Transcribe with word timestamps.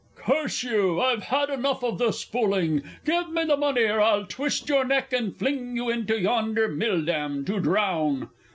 "Curse 0.15 0.63
you! 0.63 0.99
I've 0.99 1.25
had 1.25 1.51
enough 1.51 1.83
of 1.83 1.99
this 1.99 2.23
fooling! 2.23 2.81
Give 3.05 3.29
me 3.29 3.45
money, 3.45 3.83
or 3.83 4.01
I'll 4.01 4.25
twist 4.25 4.67
your 4.67 4.83
neck, 4.83 5.13
and 5.13 5.37
fling 5.37 5.75
you 5.75 5.91
into 5.91 6.19
yonder 6.19 6.67
mill 6.67 7.05
dam, 7.05 7.45
to 7.45 7.59
drown!") 7.59 8.29